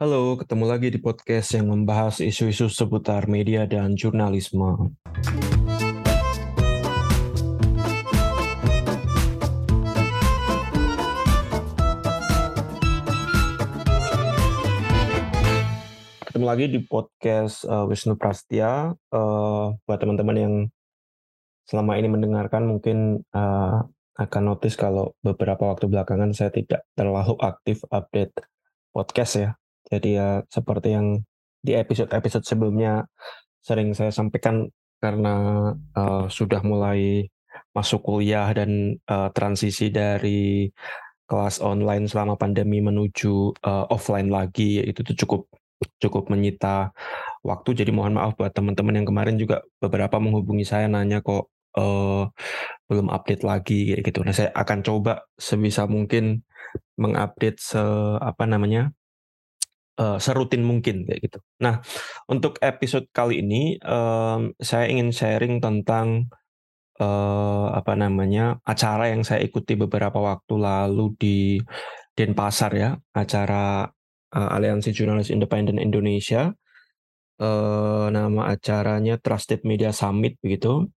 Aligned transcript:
Halo, 0.00 0.40
ketemu 0.40 0.64
lagi 0.64 0.88
di 0.88 0.96
podcast 0.96 1.52
yang 1.52 1.68
membahas 1.68 2.24
isu-isu 2.24 2.72
seputar 2.72 3.28
media 3.28 3.68
dan 3.68 3.92
jurnalisme. 3.92 4.96
Ketemu 16.24 16.44
lagi 16.48 16.72
di 16.72 16.80
podcast 16.88 17.68
uh, 17.68 17.84
Wisnu 17.84 18.16
Prastia. 18.16 18.96
Uh, 19.12 19.76
buat 19.84 20.00
teman-teman 20.00 20.36
yang 20.40 20.54
selama 21.68 22.00
ini 22.00 22.08
mendengarkan 22.08 22.64
mungkin 22.64 23.28
uh, 23.36 23.84
akan 24.18 24.42
notice 24.54 24.74
kalau 24.74 25.14
beberapa 25.22 25.70
waktu 25.70 25.86
belakangan 25.86 26.34
saya 26.34 26.50
tidak 26.50 26.82
terlalu 26.98 27.38
aktif 27.38 27.86
update 27.88 28.34
podcast 28.90 29.32
ya. 29.38 29.50
Jadi 29.88 30.18
ya 30.18 30.42
seperti 30.50 30.98
yang 30.98 31.22
di 31.62 31.78
episode-episode 31.78 32.44
sebelumnya 32.44 33.06
sering 33.62 33.94
saya 33.94 34.10
sampaikan 34.10 34.66
karena 34.98 35.34
uh, 35.94 36.26
sudah 36.26 36.60
mulai 36.66 37.30
masuk 37.70 38.02
kuliah 38.02 38.50
dan 38.50 38.98
uh, 39.06 39.30
transisi 39.30 39.94
dari 39.94 40.66
kelas 41.28 41.62
online 41.62 42.10
selama 42.10 42.34
pandemi 42.34 42.82
menuju 42.82 43.54
uh, 43.62 43.86
offline 43.92 44.32
lagi 44.32 44.82
itu 44.82 45.04
tuh 45.04 45.14
cukup 45.14 45.42
cukup 46.02 46.26
menyita 46.32 46.90
waktu 47.46 47.84
jadi 47.84 47.94
mohon 47.94 48.18
maaf 48.18 48.34
buat 48.34 48.50
teman-teman 48.50 48.98
yang 48.98 49.06
kemarin 49.06 49.36
juga 49.38 49.62
beberapa 49.78 50.18
menghubungi 50.18 50.66
saya 50.66 50.90
nanya 50.90 51.22
kok 51.22 51.52
uh, 51.78 52.26
belum 52.90 53.08
update 53.14 53.46
lagi 53.46 53.94
kayak 53.94 54.02
gitu. 54.10 54.20
Nah, 54.26 54.34
saya 54.34 54.50
akan 54.52 54.78
coba 54.82 55.22
sebisa 55.38 55.86
mungkin 55.86 56.42
mengupdate 56.98 57.60
se 57.62 57.82
apa 58.18 58.44
namanya? 58.44 58.90
Uh, 59.98 60.14
serutin 60.22 60.62
mungkin 60.62 61.02
kayak 61.06 61.20
gitu. 61.26 61.38
Nah, 61.58 61.82
untuk 62.30 62.62
episode 62.62 63.10
kali 63.10 63.42
ini 63.42 63.82
um, 63.82 64.54
saya 64.62 64.86
ingin 64.86 65.10
sharing 65.10 65.58
tentang 65.58 66.30
uh, 67.02 67.74
apa 67.74 67.98
namanya? 67.98 68.62
acara 68.62 69.10
yang 69.10 69.26
saya 69.26 69.42
ikuti 69.42 69.74
beberapa 69.74 70.18
waktu 70.22 70.54
lalu 70.54 71.14
di 71.18 71.38
Denpasar 72.14 72.74
ya, 72.74 72.90
acara 73.14 73.86
uh, 74.34 74.54
Aliansi 74.54 74.90
Jurnalis 74.94 75.30
Independen 75.34 75.78
Indonesia. 75.82 76.50
Uh, 77.38 78.10
nama 78.10 78.50
acaranya 78.50 79.14
Trusted 79.22 79.62
Media 79.62 79.94
Summit 79.94 80.42
begitu 80.42 80.90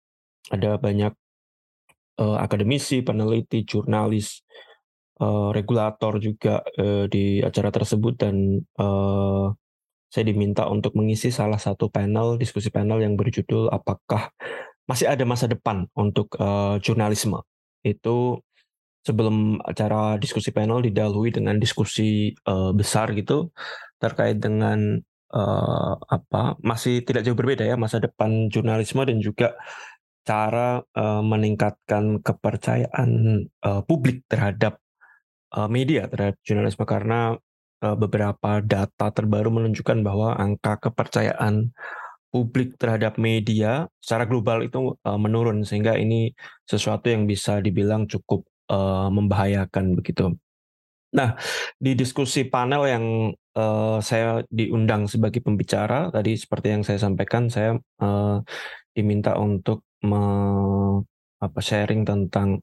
ada 0.49 0.77
banyak 0.81 1.13
uh, 2.19 2.37
akademisi, 2.41 3.01
peneliti, 3.01 3.63
jurnalis, 3.63 4.43
uh, 5.21 5.49
regulator 5.55 6.19
juga 6.19 6.61
uh, 6.77 7.05
di 7.07 7.39
acara 7.39 7.69
tersebut 7.71 8.13
dan 8.19 8.35
uh, 8.77 9.53
saya 10.09 10.25
diminta 10.25 10.65
untuk 10.65 10.97
mengisi 10.97 11.29
salah 11.29 11.61
satu 11.61 11.87
panel 11.93 12.41
diskusi 12.41 12.73
panel 12.73 13.05
yang 13.05 13.13
berjudul 13.13 13.69
apakah 13.69 14.33
masih 14.89 15.05
ada 15.05 15.21
masa 15.21 15.45
depan 15.45 15.85
untuk 15.93 16.33
uh, 16.41 16.81
jurnalisme. 16.81 17.45
Itu 17.85 18.41
sebelum 19.05 19.61
acara 19.63 20.17
diskusi 20.17 20.49
panel 20.49 20.81
didahului 20.81 21.29
dengan 21.29 21.55
diskusi 21.61 22.33
uh, 22.49 22.73
besar 22.73 23.13
gitu 23.13 23.53
terkait 24.01 24.41
dengan 24.41 24.97
uh, 25.31 25.93
apa 26.09 26.57
masih 26.59 27.05
tidak 27.05 27.23
jauh 27.23 27.37
berbeda 27.37 27.63
ya 27.63 27.79
masa 27.79 28.01
depan 28.01 28.49
jurnalisme 28.51 28.99
dan 29.05 29.21
juga 29.23 29.55
cara 30.27 30.83
uh, 30.95 31.23
meningkatkan 31.25 32.21
kepercayaan 32.21 33.43
uh, 33.65 33.81
publik 33.83 34.25
terhadap 34.29 34.77
uh, 35.55 35.67
media, 35.69 36.05
terhadap 36.05 36.37
jurnalisme 36.45 36.85
karena 36.85 37.35
uh, 37.83 37.95
beberapa 37.97 38.61
data 38.61 39.09
terbaru 39.09 39.49
menunjukkan 39.49 39.99
bahwa 40.05 40.35
angka 40.37 40.89
kepercayaan 40.89 41.73
publik 42.29 42.77
terhadap 42.77 43.17
media 43.17 43.89
secara 43.97 44.29
global 44.29 44.61
itu 44.61 44.93
uh, 45.01 45.17
menurun 45.17 45.65
sehingga 45.65 45.97
ini 45.97 46.29
sesuatu 46.69 47.09
yang 47.09 47.25
bisa 47.25 47.57
dibilang 47.57 48.05
cukup 48.05 48.45
uh, 48.69 49.09
membahayakan 49.09 49.97
begitu. 49.97 50.37
Nah, 51.09 51.33
di 51.81 51.97
diskusi 51.97 52.45
panel 52.45 52.85
yang 52.85 53.05
uh, 53.57 53.97
saya 53.97 54.45
diundang 54.53 55.09
sebagai 55.09 55.41
pembicara 55.41 56.13
tadi 56.13 56.37
seperti 56.37 56.67
yang 56.69 56.83
saya 56.85 57.01
sampaikan 57.01 57.49
saya 57.49 57.81
uh, 57.97 58.37
diminta 58.93 59.37
untuk 59.39 59.85
me, 60.03 60.21
apa 61.39 61.59
sharing 61.59 62.03
tentang 62.03 62.59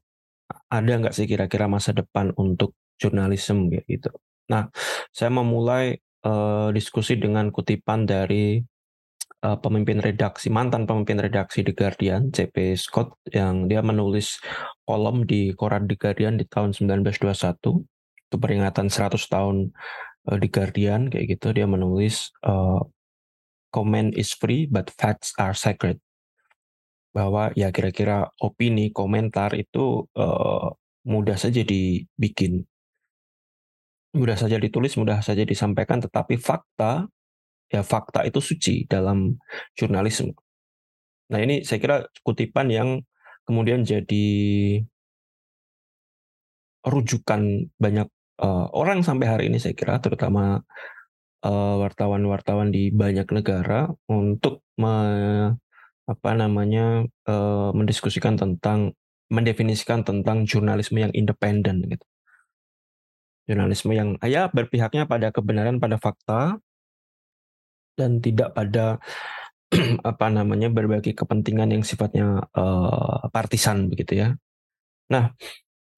ada 0.71 0.93
nggak 1.01 1.15
sih 1.15 1.27
kira-kira 1.27 1.67
masa 1.67 1.91
depan 1.95 2.31
untuk 2.39 2.75
jurnalisme 2.97 3.69
gitu. 3.87 4.11
Nah, 4.51 4.71
saya 5.11 5.31
memulai 5.33 5.99
uh, 6.23 6.71
diskusi 6.71 7.19
dengan 7.19 7.51
kutipan 7.51 8.07
dari 8.07 8.63
uh, 9.43 9.59
pemimpin 9.59 9.99
redaksi 9.99 10.49
mantan 10.49 10.87
pemimpin 10.87 11.19
redaksi 11.19 11.67
The 11.67 11.75
Guardian, 11.75 12.31
CP 12.31 12.79
Scott 12.79 13.19
yang 13.31 13.67
dia 13.67 13.83
menulis 13.83 14.39
kolom 14.87 15.27
di 15.27 15.53
koran 15.53 15.91
The 15.91 15.99
Guardian 15.99 16.39
di 16.39 16.47
tahun 16.47 16.73
1921 16.75 17.85
itu 18.27 18.37
peringatan 18.43 18.87
100 18.91 19.19
tahun 19.19 19.57
uh, 20.31 20.37
The 20.39 20.49
Guardian 20.51 21.11
kayak 21.11 21.39
gitu 21.39 21.55
dia 21.55 21.67
menulis 21.67 22.31
uh, 22.47 22.83
comment 23.75 24.15
is 24.15 24.33
free 24.33 24.71
but 24.71 24.91
facts 24.95 25.35
are 25.37 25.55
sacred 25.55 25.99
bahwa 27.17 27.49
ya 27.57 27.73
kira-kira 27.73 28.29
opini, 28.45 28.93
komentar 28.93 29.57
itu 29.57 30.05
uh, 30.21 30.69
mudah 31.09 31.41
saja 31.41 31.65
dibikin, 31.65 32.69
mudah 34.13 34.37
saja 34.37 34.61
ditulis, 34.61 35.01
mudah 35.01 35.25
saja 35.25 35.41
disampaikan, 35.49 36.05
tetapi 36.05 36.37
fakta, 36.37 37.09
ya 37.73 37.81
fakta 37.81 38.29
itu 38.29 38.45
suci 38.45 38.85
dalam 38.85 39.33
jurnalisme. 39.73 40.37
Nah 41.33 41.41
ini 41.41 41.65
saya 41.65 41.81
kira 41.81 41.97
kutipan 42.21 42.69
yang 42.69 43.01
kemudian 43.49 43.81
jadi 43.81 44.29
rujukan 46.85 47.73
banyak 47.81 48.13
uh, 48.45 48.69
orang 48.77 49.01
sampai 49.01 49.27
hari 49.27 49.45
ini 49.49 49.57
saya 49.57 49.73
kira, 49.73 50.05
terutama 50.05 50.61
wartawan-wartawan 51.47 52.69
uh, 52.69 52.75
di 52.75 52.91
banyak 52.93 53.25
negara 53.31 53.89
untuk 54.11 54.67
apa 56.07 56.31
namanya, 56.39 57.03
uh, 57.27 57.71
mendiskusikan 57.75 58.39
tentang 58.39 58.95
mendefinisikan 59.27 60.07
tentang 60.07 60.47
jurnalisme 60.47 61.03
yang 61.03 61.11
independen 61.11 61.83
gitu. 61.91 62.07
Jurnalisme 63.51 63.91
yang 63.95 64.15
ya 64.23 64.47
berpihaknya 64.51 65.07
pada 65.11 65.35
kebenaran, 65.35 65.83
pada 65.83 65.99
fakta 65.99 66.63
dan 67.99 68.23
tidak 68.23 68.55
pada 68.55 69.03
apa 70.11 70.27
namanya, 70.31 70.71
berbagai 70.71 71.11
kepentingan 71.19 71.75
yang 71.75 71.83
sifatnya, 71.83 72.47
uh, 72.55 73.27
partisan 73.35 73.91
begitu 73.91 74.23
ya. 74.23 74.29
Nah, 75.11 75.35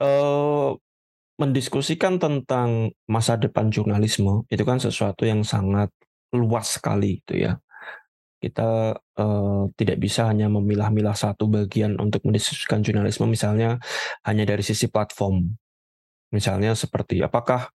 uh, 0.00 0.72
mendiskusikan 1.38 2.16
tentang 2.16 2.96
masa 3.06 3.36
depan 3.36 3.68
jurnalisme 3.68 4.48
itu 4.48 4.64
kan 4.64 4.80
sesuatu 4.80 5.22
yang 5.28 5.44
sangat 5.44 5.92
luas 6.34 6.76
sekali 6.76 7.22
itu 7.22 7.46
ya 7.46 7.56
kita 8.38 8.94
uh, 9.18 9.64
tidak 9.74 9.98
bisa 9.98 10.30
hanya 10.30 10.46
memilah-milah 10.46 11.14
satu 11.14 11.50
bagian 11.50 11.98
untuk 11.98 12.22
mendiskusikan 12.22 12.86
jurnalisme 12.86 13.26
misalnya 13.26 13.82
hanya 14.22 14.46
dari 14.46 14.62
sisi 14.62 14.86
platform. 14.86 15.58
Misalnya 16.30 16.78
seperti 16.78 17.18
apakah 17.18 17.66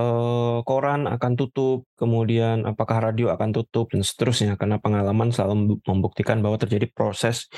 uh, 0.00 0.64
koran 0.64 1.04
akan 1.04 1.32
tutup 1.36 1.84
kemudian 2.00 2.64
apakah 2.64 3.12
radio 3.12 3.28
akan 3.28 3.52
tutup 3.52 3.92
dan 3.92 4.00
seterusnya. 4.00 4.56
Karena 4.56 4.80
pengalaman 4.80 5.28
selalu 5.28 5.84
membuktikan 5.84 6.40
bahwa 6.40 6.56
terjadi 6.56 6.88
proses 6.88 7.52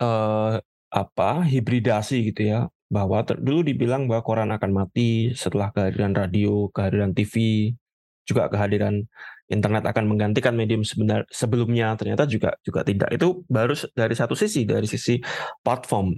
uh, 0.00 0.56
apa 0.88 1.44
hibridasi 1.44 2.32
gitu 2.32 2.48
ya. 2.56 2.60
Bahwa 2.88 3.20
dulu 3.20 3.60
dibilang 3.68 4.08
bahwa 4.08 4.24
koran 4.24 4.48
akan 4.48 4.70
mati 4.72 5.36
setelah 5.36 5.68
kehadiran 5.76 6.16
radio 6.16 6.72
kehadiran 6.72 7.12
TV 7.12 7.68
juga 8.24 8.48
kehadiran 8.48 9.04
internet 9.48 9.84
akan 9.88 10.04
menggantikan 10.04 10.52
medium 10.52 10.84
sebenar 10.84 11.24
sebelumnya 11.32 11.96
ternyata 11.96 12.28
juga 12.28 12.54
juga 12.62 12.84
tidak. 12.84 13.08
Itu 13.16 13.44
baru 13.48 13.74
dari 13.96 14.14
satu 14.14 14.36
sisi 14.36 14.68
dari 14.68 14.84
sisi 14.84 15.16
platform. 15.64 16.14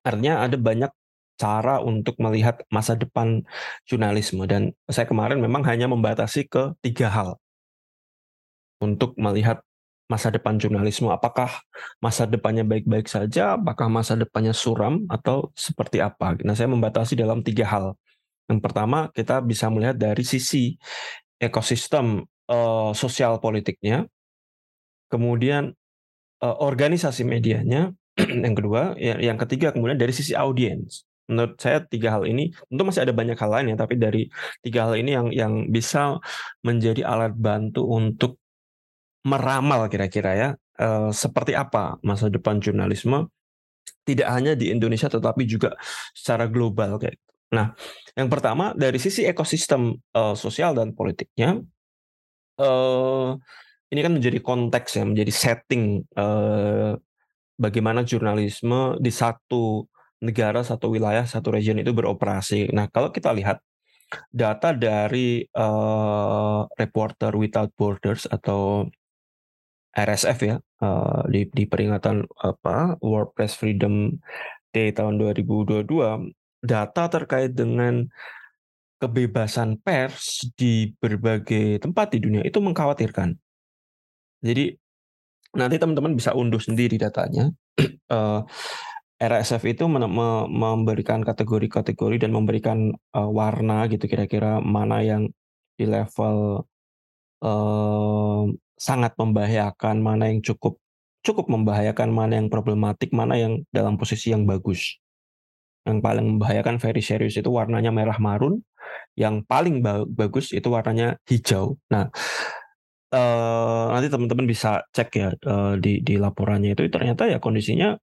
Artinya 0.00 0.48
ada 0.48 0.56
banyak 0.56 0.90
cara 1.40 1.80
untuk 1.80 2.16
melihat 2.20 2.60
masa 2.68 2.96
depan 2.96 3.40
jurnalisme 3.88 4.44
dan 4.44 4.76
saya 4.88 5.08
kemarin 5.08 5.40
memang 5.40 5.64
hanya 5.64 5.88
membatasi 5.88 6.48
ke 6.48 6.76
tiga 6.84 7.08
hal. 7.08 7.36
Untuk 8.80 9.12
melihat 9.20 9.60
masa 10.10 10.32
depan 10.34 10.58
jurnalisme 10.58 11.06
apakah 11.06 11.62
masa 12.02 12.26
depannya 12.26 12.66
baik-baik 12.66 13.06
saja 13.06 13.54
apakah 13.54 13.86
masa 13.86 14.18
depannya 14.18 14.50
suram 14.50 15.06
atau 15.06 15.54
seperti 15.54 16.02
apa. 16.02 16.34
Nah 16.42 16.58
saya 16.58 16.66
membatasi 16.66 17.14
dalam 17.14 17.46
tiga 17.46 17.68
hal. 17.68 17.94
Yang 18.50 18.60
pertama 18.66 19.06
kita 19.14 19.38
bisa 19.38 19.70
melihat 19.70 19.94
dari 19.94 20.26
sisi 20.26 20.74
ekosistem 21.40 22.28
uh, 22.52 22.92
sosial 22.92 23.40
politiknya, 23.40 24.04
kemudian 25.08 25.72
uh, 26.44 26.56
organisasi 26.60 27.24
medianya, 27.24 27.96
yang 28.44 28.54
kedua, 28.54 28.94
ya, 29.00 29.16
yang 29.16 29.40
ketiga 29.40 29.72
kemudian 29.72 29.96
dari 29.96 30.12
sisi 30.12 30.36
audiens. 30.36 31.08
menurut 31.30 31.62
saya 31.62 31.78
tiga 31.86 32.18
hal 32.18 32.26
ini 32.26 32.50
tentu 32.66 32.82
masih 32.82 33.06
ada 33.06 33.14
banyak 33.14 33.38
hal 33.38 33.50
lain 33.54 33.66
ya, 33.70 33.76
tapi 33.78 33.94
dari 33.94 34.26
tiga 34.66 34.90
hal 34.90 34.98
ini 34.98 35.14
yang 35.14 35.28
yang 35.30 35.54
bisa 35.70 36.18
menjadi 36.66 37.06
alat 37.06 37.38
bantu 37.38 37.86
untuk 37.86 38.42
meramal 39.22 39.86
kira-kira 39.86 40.30
ya, 40.34 40.48
uh, 40.82 41.14
seperti 41.14 41.54
apa 41.54 42.02
masa 42.02 42.26
depan 42.26 42.58
jurnalisme, 42.58 43.30
tidak 44.02 44.26
hanya 44.26 44.58
di 44.58 44.74
Indonesia 44.74 45.06
tetapi 45.06 45.46
juga 45.46 45.78
secara 46.18 46.50
global 46.50 46.98
kayak. 46.98 47.29
Nah, 47.50 47.74
yang 48.14 48.30
pertama 48.30 48.70
dari 48.78 49.02
sisi 49.02 49.26
ekosistem, 49.26 49.98
uh, 50.14 50.38
sosial 50.38 50.74
dan 50.78 50.94
politiknya, 50.94 51.58
uh, 52.62 53.34
ini 53.90 54.00
kan 54.06 54.12
menjadi 54.14 54.38
konteks 54.38 55.02
ya, 55.02 55.04
menjadi 55.04 55.32
setting, 55.34 56.06
uh, 56.14 56.94
bagaimana 57.58 58.06
jurnalisme 58.06 58.96
di 59.02 59.10
satu 59.10 59.84
negara, 60.22 60.62
satu 60.62 60.94
wilayah, 60.94 61.26
satu 61.26 61.50
region 61.50 61.82
itu 61.82 61.90
beroperasi. 61.90 62.70
Nah, 62.70 62.86
kalau 62.88 63.10
kita 63.10 63.34
lihat 63.34 63.58
data 64.30 64.70
dari 64.74 65.42
uh, 65.54 66.66
Reporter 66.70 67.34
Without 67.34 67.70
Borders 67.74 68.30
atau 68.30 68.86
RSF 69.90 70.38
ya, 70.46 70.56
uh, 70.86 71.22
di 71.26 71.50
di 71.50 71.66
peringatan 71.66 72.22
apa, 72.38 72.94
World 73.02 73.34
Press 73.34 73.58
Freedom 73.58 74.14
Day 74.70 74.94
tahun 74.94 75.18
2022, 75.18 76.30
data 76.60 77.08
terkait 77.08 77.52
dengan 77.56 78.04
kebebasan 79.00 79.80
pers 79.80 80.44
di 80.52 80.92
berbagai 81.00 81.80
tempat 81.80 82.12
di 82.12 82.18
dunia 82.20 82.44
itu 82.44 82.60
mengkhawatirkan. 82.60 83.32
Jadi 84.44 84.76
nanti 85.56 85.76
teman-teman 85.80 86.12
bisa 86.12 86.36
unduh 86.36 86.60
sendiri 86.60 87.00
datanya. 87.00 87.48
RSF 89.20 89.60
itu 89.68 89.84
memberikan 89.84 91.20
kategori-kategori 91.20 92.24
dan 92.24 92.32
memberikan 92.32 92.88
uh, 93.12 93.28
warna 93.28 93.84
gitu 93.92 94.08
kira-kira 94.08 94.64
mana 94.64 95.04
yang 95.04 95.28
di 95.76 95.84
level 95.84 96.64
uh, 97.44 98.44
sangat 98.80 99.12
membahayakan, 99.20 100.00
mana 100.00 100.32
yang 100.32 100.40
cukup 100.40 100.80
cukup 101.20 101.52
membahayakan, 101.52 102.08
mana 102.08 102.40
yang 102.40 102.48
problematik, 102.48 103.12
mana 103.12 103.36
yang 103.36 103.60
dalam 103.68 104.00
posisi 104.00 104.32
yang 104.32 104.48
bagus. 104.48 104.96
Yang 105.88 105.98
paling 106.04 106.24
membahayakan 106.36 106.76
very 106.76 107.00
serius 107.00 107.40
itu 107.40 107.48
warnanya 107.48 107.88
merah 107.88 108.16
marun, 108.20 108.60
yang 109.16 109.42
paling 109.44 109.80
ba 109.80 110.04
bagus 110.04 110.52
itu 110.52 110.68
warnanya 110.68 111.16
hijau. 111.24 111.80
Nah, 111.88 112.12
uh, 113.14 113.86
nanti 113.92 114.08
teman-teman 114.12 114.46
bisa 114.46 114.84
cek 114.92 115.08
ya 115.16 115.28
uh, 115.46 115.74
di 115.80 116.04
di 116.04 116.20
laporannya 116.20 116.74
itu 116.74 116.86
ternyata 116.92 117.26
ya 117.26 117.42
kondisinya 117.42 117.96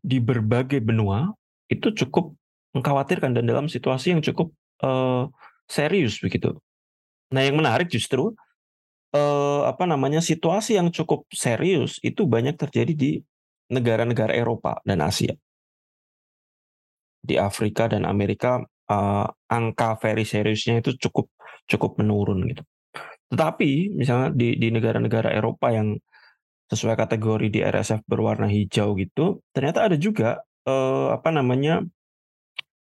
di 0.00 0.16
berbagai 0.20 0.80
benua 0.80 1.32
itu 1.68 1.92
cukup 1.92 2.32
mengkhawatirkan 2.72 3.34
dan 3.36 3.44
dalam 3.46 3.66
situasi 3.66 4.14
yang 4.16 4.22
cukup 4.22 4.54
uh, 4.82 5.28
serius 5.66 6.18
begitu. 6.22 6.56
Nah, 7.30 7.46
yang 7.46 7.58
menarik 7.58 7.86
justru 7.90 8.34
uh, 9.14 9.62
apa 9.66 9.84
namanya 9.86 10.18
situasi 10.22 10.78
yang 10.78 10.90
cukup 10.90 11.26
serius 11.30 11.98
itu 12.02 12.26
banyak 12.26 12.58
terjadi 12.58 12.92
di 12.94 13.10
negara-negara 13.70 14.34
Eropa 14.34 14.82
dan 14.82 14.98
Asia. 15.02 15.34
Di 17.20 17.36
Afrika 17.36 17.86
dan 17.86 18.08
Amerika 18.08 18.64
uh, 18.90 19.26
angka 19.48 20.00
very 20.00 20.24
seriusnya 20.24 20.80
itu 20.80 20.96
cukup 20.96 21.28
cukup 21.68 22.00
menurun 22.00 22.48
gitu. 22.48 22.64
Tetapi 23.30 23.94
misalnya 23.94 24.34
di 24.34 24.58
di 24.58 24.68
negara-negara 24.74 25.30
Eropa 25.30 25.70
yang 25.70 25.94
sesuai 26.70 26.98
kategori 26.98 27.50
di 27.50 27.60
RSF 27.62 28.06
berwarna 28.06 28.46
hijau 28.46 28.94
gitu, 28.98 29.42
ternyata 29.50 29.90
ada 29.90 29.96
juga 29.98 30.42
uh, 30.66 31.14
apa 31.14 31.34
namanya 31.34 31.82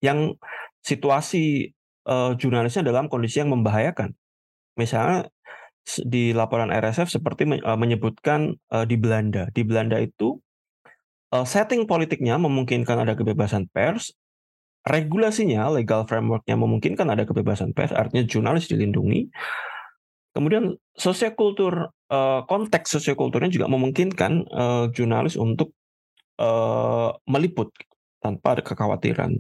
yang 0.03 0.35
situasi 0.83 1.75
uh, 2.07 2.35
jurnalisnya 2.39 2.87
dalam 2.87 3.11
kondisi 3.11 3.43
yang 3.43 3.51
membahayakan. 3.55 4.15
Misalnya 4.79 5.31
di 5.87 6.35
laporan 6.35 6.75
RSF 6.75 7.11
seperti 7.19 7.47
menyebutkan 7.63 8.59
uh, 8.75 8.83
di 8.83 8.99
Belanda, 8.99 9.47
di 9.55 9.63
Belanda 9.63 10.03
itu 10.03 10.39
uh, 11.31 11.47
setting 11.47 11.87
politiknya 11.87 12.39
memungkinkan 12.43 13.07
ada 13.07 13.15
kebebasan 13.15 13.71
pers, 13.71 14.15
regulasinya, 14.87 15.67
legal 15.75 16.07
frameworknya 16.07 16.55
memungkinkan 16.55 17.11
ada 17.11 17.27
kebebasan 17.27 17.75
pers, 17.75 17.91
artinya 17.91 18.23
jurnalis 18.23 18.71
dilindungi. 18.71 19.27
Kemudian 20.31 20.79
sosiokultur 20.95 21.91
uh, 21.91 22.41
konteks 22.47 22.95
sosiokulturnya 22.95 23.51
juga 23.51 23.67
memungkinkan 23.67 24.33
uh, 24.47 24.85
jurnalis 24.95 25.35
untuk 25.35 25.75
uh, 26.39 27.11
meliput 27.27 27.73
tanpa 28.23 28.61
ada 28.61 28.63
kekhawatiran 28.63 29.33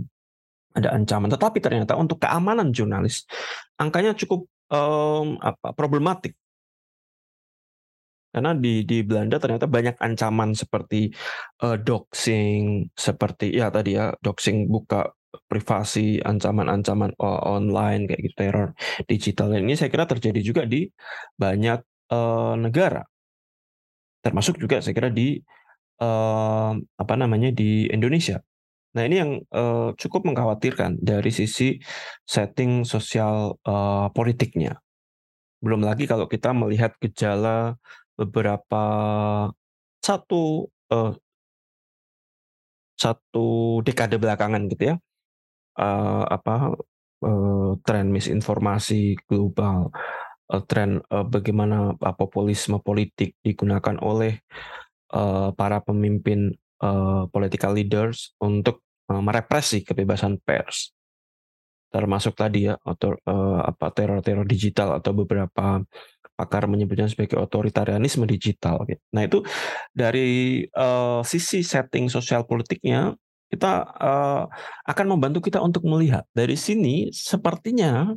ada 0.76 0.88
ancaman. 0.93 1.32
Tetapi 1.32 1.58
ternyata 1.62 1.96
untuk 1.96 2.20
keamanan 2.20 2.72
jurnalis 2.72 3.25
angkanya 3.81 4.12
cukup 4.12 4.44
apa 4.66 5.70
problematik. 5.78 6.34
Karena 8.37 8.52
di 8.52 8.84
di 8.84 9.00
Belanda 9.00 9.40
ternyata 9.40 9.64
banyak 9.64 9.96
ancaman 9.96 10.52
seperti 10.52 11.08
uh, 11.64 11.81
doxing, 11.81 12.84
seperti 12.92 13.56
ya 13.56 13.72
tadi 13.72 13.96
ya 13.96 14.12
doxing 14.20 14.69
buka 14.69 15.08
privasi, 15.44 16.19
ancaman-ancaman 16.25 17.12
online 17.21 18.09
kayak 18.09 18.21
gitu 18.25 18.35
teror 18.41 18.69
digital. 19.05 19.53
Ini 19.53 19.77
saya 19.77 19.93
kira 19.93 20.09
terjadi 20.09 20.41
juga 20.41 20.62
di 20.65 20.88
banyak 21.37 21.81
uh, 22.12 22.56
negara. 22.56 23.05
Termasuk 24.25 24.56
juga 24.59 24.81
saya 24.81 24.97
kira 24.97 25.12
di, 25.12 25.38
uh, 26.00 26.73
apa 26.75 27.15
namanya, 27.15 27.53
di 27.53 27.87
Indonesia. 27.93 28.41
Nah 28.97 29.03
ini 29.05 29.17
yang, 29.21 29.33
uh, 29.53 29.93
cukup 29.94 30.25
mengkhawatirkan 30.27 30.99
dari 30.99 31.29
sisi 31.29 31.77
setting 32.25 32.83
sosial, 32.83 33.61
uh, 33.69 34.09
politiknya. 34.11 34.81
Belum 35.61 35.85
lagi 35.85 36.09
kalau 36.09 36.27
kita 36.27 36.56
melihat 36.56 36.97
gejala 36.99 37.77
beberapa 38.17 38.85
satu, 40.00 40.73
uh, 40.91 41.12
satu 42.97 43.79
dekade 43.85 44.17
belakangan 44.17 44.73
gitu 44.73 44.91
ya, 44.91 44.97
uh, 45.78 46.25
apa, 46.28 46.76
uh, 47.23 47.73
tren 47.84 48.12
misinformasi 48.12 49.17
global 49.28 49.93
uh, 50.52 50.62
tren 50.64 51.00
uh, 51.11 51.25
bagaimana 51.26 51.94
uh, 51.96 52.14
populisme 52.17 52.81
politik 52.82 53.38
digunakan 53.40 53.96
oleh 54.02 54.40
uh, 55.14 55.52
para 55.55 55.82
pemimpin 55.82 56.55
uh, 56.82 57.26
political 57.31 57.76
leaders 57.76 58.34
untuk 58.43 58.82
uh, 59.11 59.23
merepresi 59.23 59.82
kebebasan 59.82 60.40
pers 60.43 60.96
termasuk 61.87 62.35
tadi 62.37 62.68
ya 62.68 62.75
atau 62.76 63.14
uh, 63.14 63.62
apa 63.62 63.88
teror-teror 63.95 64.45
digital 64.45 65.00
atau 65.00 65.16
beberapa 65.16 65.80
pakar 66.37 66.68
menyebutnya 66.68 67.09
sebagai 67.09 67.40
otoritarianisme 67.40 68.28
digital. 68.28 68.85
Gitu. 68.85 69.00
Nah 69.16 69.25
itu 69.25 69.40
dari 69.97 70.61
uh, 70.76 71.25
sisi 71.25 71.64
setting 71.64 72.12
sosial 72.12 72.45
politiknya 72.45 73.16
kita 73.47 73.87
uh, 73.97 74.43
akan 74.91 75.07
membantu 75.07 75.38
kita 75.47 75.62
untuk 75.62 75.87
melihat 75.87 76.26
dari 76.35 76.59
sini 76.59 77.15
sepertinya 77.15 78.11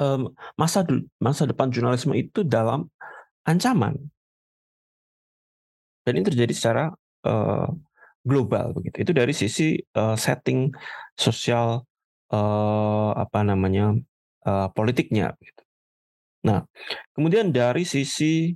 um, 0.00 0.32
masa 0.56 0.82
masa 1.20 1.44
depan 1.44 1.68
jurnalisme 1.68 2.16
itu 2.16 2.42
dalam 2.42 2.88
ancaman. 3.44 3.98
Dan 6.04 6.20
ini 6.20 6.24
terjadi 6.28 6.52
secara, 6.52 6.84
uh, 7.24 7.68
global 8.24 8.72
begitu. 8.76 9.04
Itu 9.08 9.12
dari 9.16 9.32
sisi, 9.32 9.76
uh, 9.96 10.16
setting 10.16 10.72
sosial, 11.16 11.84
uh, 12.32 13.10
apa 13.16 13.40
namanya, 13.44 13.96
uh, 14.44 14.68
politiknya 14.72 15.32
gitu. 15.40 15.62
Nah, 16.44 16.64
kemudian 17.16 17.52
dari 17.52 17.88
sisi 17.88 18.52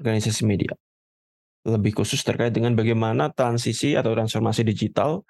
organisasi 0.00 0.48
media, 0.48 0.72
lebih 1.66 1.98
khusus 1.98 2.22
terkait 2.22 2.54
dengan 2.54 2.76
bagaimana 2.78 3.32
transisi 3.34 3.98
atau 3.98 4.14
transformasi 4.14 4.62
digital 4.62 5.26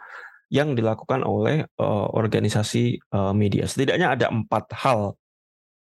yang 0.49 0.73
dilakukan 0.73 1.25
oleh, 1.25 1.69
uh, 1.77 2.09
organisasi, 2.13 3.01
uh, 3.13 3.37
media. 3.37 3.69
Setidaknya 3.69 4.17
ada 4.17 4.27
empat 4.33 4.73
hal 4.81 5.17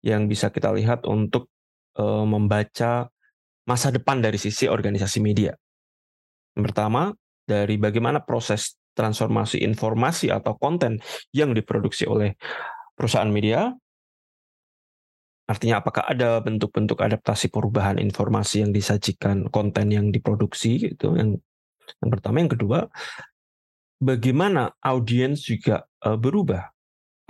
yang 0.07 0.31
bisa 0.31 0.51
kita 0.51 0.71
lihat 0.75 1.07
untuk 1.07 1.51
uh, 1.99 2.27
membaca 2.27 3.11
masa 3.67 3.89
depan 3.95 4.23
dari 4.23 4.39
sisi 4.39 4.67
organisasi 4.67 5.19
media. 5.23 5.55
Yang 6.55 6.65
pertama, 6.71 7.15
dari 7.47 7.79
bagaimana 7.79 8.23
proses 8.23 8.79
transformasi 8.93 9.65
informasi 9.65 10.29
atau 10.29 10.55
konten 10.61 11.01
yang 11.33 11.57
diproduksi 11.57 12.05
oleh 12.05 12.37
perusahaan 12.93 13.31
media. 13.31 13.73
Artinya 15.53 15.85
apakah 15.85 16.09
ada 16.09 16.41
bentuk-bentuk 16.41 16.97
adaptasi 16.97 17.53
perubahan 17.53 18.01
informasi 18.01 18.65
yang 18.65 18.73
disajikan, 18.73 19.53
konten 19.53 19.93
yang 19.93 20.09
diproduksi 20.09 20.81
gitu. 20.81 21.13
Yang 21.13 21.45
yang 22.01 22.11
pertama, 22.11 22.41
yang 22.41 22.53
kedua, 22.57 22.89
bagaimana 24.01 24.73
audiens 24.81 25.45
juga 25.45 25.85
uh, 26.09 26.17
berubah 26.17 26.73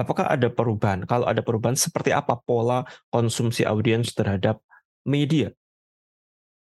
Apakah 0.03 0.35
ada 0.35 0.49
perubahan? 0.49 1.05
Kalau 1.05 1.29
ada 1.29 1.45
perubahan, 1.45 1.77
seperti 1.77 2.11
apa 2.11 2.41
pola 2.41 2.83
konsumsi 3.13 3.63
audiens 3.63 4.11
terhadap 4.17 4.59
media? 5.05 5.53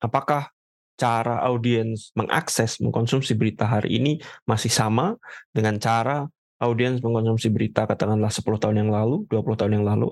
Apakah 0.01 0.49
cara 0.99 1.39
audiens 1.47 2.11
mengakses, 2.19 2.83
mengkonsumsi 2.83 3.37
berita 3.39 3.63
hari 3.63 4.01
ini 4.01 4.19
masih 4.43 4.67
sama 4.67 5.15
dengan 5.55 5.79
cara 5.79 6.27
audiens 6.59 6.99
mengkonsumsi 6.99 7.47
berita 7.47 7.87
katakanlah 7.87 8.27
10 8.27 8.43
tahun 8.59 8.77
yang 8.83 8.91
lalu, 8.91 9.23
20 9.31 9.55
tahun 9.55 9.73
yang 9.79 9.85
lalu, 9.87 10.11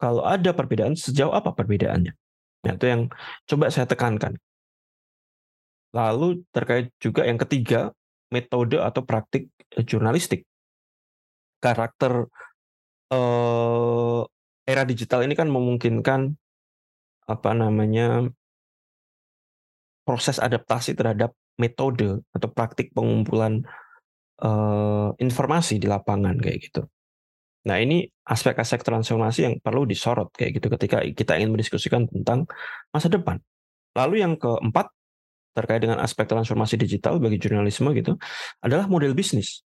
kalau 0.00 0.24
ada 0.24 0.56
perbedaan, 0.56 0.96
sejauh 0.96 1.36
apa 1.36 1.52
perbedaannya? 1.52 2.16
Nah, 2.64 2.72
itu 2.72 2.86
yang 2.88 3.12
coba 3.44 3.68
saya 3.68 3.84
tekankan. 3.84 4.40
Lalu 5.92 6.40
terkait 6.56 6.88
juga 6.96 7.28
yang 7.28 7.36
ketiga, 7.36 7.92
metode 8.32 8.80
atau 8.80 9.04
praktik 9.04 9.52
eh, 9.76 9.84
jurnalistik. 9.84 10.48
Karakter 11.60 12.24
uh, 13.12 14.24
era 14.64 14.82
digital 14.88 15.20
ini 15.28 15.36
kan 15.36 15.52
memungkinkan 15.52 16.32
apa 17.28 17.50
namanya 17.52 18.32
proses 20.08 20.40
adaptasi 20.40 20.96
terhadap 20.96 21.36
metode 21.60 22.24
atau 22.32 22.48
praktik 22.48 22.96
pengumpulan 22.96 23.60
uh, 24.40 25.12
informasi 25.20 25.76
di 25.76 25.84
lapangan 25.84 26.40
kayak 26.40 26.72
gitu. 26.72 26.88
Nah 27.68 27.76
ini 27.76 28.08
aspek-aspek 28.24 28.80
transformasi 28.80 29.40
yang 29.44 29.54
perlu 29.60 29.84
disorot 29.84 30.32
kayak 30.32 30.60
gitu 30.60 30.72
ketika 30.72 31.04
kita 31.12 31.36
ingin 31.36 31.52
mendiskusikan 31.52 32.08
tentang 32.08 32.48
masa 32.88 33.12
depan. 33.12 33.36
Lalu 33.92 34.24
yang 34.24 34.40
keempat 34.40 34.88
terkait 35.52 35.82
dengan 35.84 36.00
aspek 36.00 36.24
transformasi 36.24 36.78
digital 36.80 37.20
bagi 37.20 37.36
jurnalisme 37.36 37.90
gitu 37.92 38.16
adalah 38.64 38.88
model 38.88 39.12
bisnis. 39.12 39.60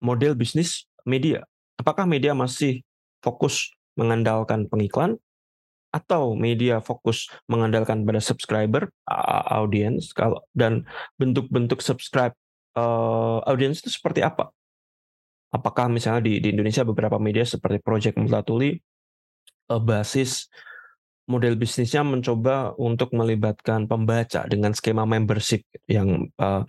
Model 0.00 0.38
bisnis 0.38 0.88
media. 1.04 1.44
Apakah 1.76 2.08
media 2.08 2.32
masih 2.32 2.80
fokus 3.20 3.74
mengandalkan 3.98 4.70
pengiklan 4.70 5.20
atau 5.92 6.36
media 6.36 6.80
fokus 6.80 7.28
mengandalkan 7.48 8.04
pada 8.04 8.20
subscriber, 8.20 8.92
audience 9.52 10.12
kalau 10.12 10.44
dan 10.52 10.84
bentuk-bentuk 11.16 11.80
subscribe 11.80 12.36
uh, 12.76 13.40
audience 13.48 13.80
itu 13.84 13.92
seperti 13.92 14.24
apa? 14.24 14.55
Apakah 15.54 15.86
misalnya 15.86 16.26
di, 16.26 16.42
di 16.42 16.48
Indonesia 16.52 16.82
beberapa 16.82 17.16
media 17.22 17.46
seperti 17.46 17.78
Project 17.80 18.18
Multatuli 18.18 18.74
uh, 19.70 19.82
basis 19.82 20.50
model 21.26 21.58
bisnisnya 21.58 22.06
mencoba 22.06 22.78
untuk 22.78 23.10
melibatkan 23.10 23.90
pembaca 23.90 24.46
dengan 24.46 24.70
skema 24.70 25.02
membership 25.02 25.66
yang 25.90 26.30
uh, 26.38 26.62